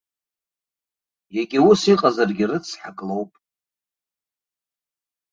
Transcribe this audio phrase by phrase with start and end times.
[1.39, 3.31] Егьа ус иҟазаргьы рыцҳак лоуп.